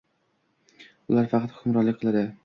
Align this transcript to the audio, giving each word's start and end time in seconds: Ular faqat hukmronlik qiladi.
Ular 1.11 1.29
faqat 1.33 1.53
hukmronlik 1.57 2.01
qiladi. 2.01 2.25